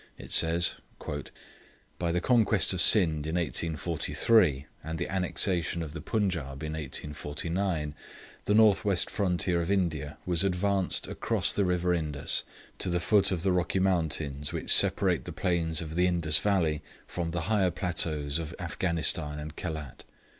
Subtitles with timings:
[0.17, 0.73] It says:
[1.99, 7.93] 'By the conquest of Scinde in 1843, and the annexation of the Punjaub in 1849,
[8.45, 12.41] the North West frontier of India was advanced across the river Indus
[12.79, 16.81] to the foot of the rocky mountains which separate the plains of the Indus valley
[17.05, 20.03] from the higher plateaus of Afghanistan and Khelat.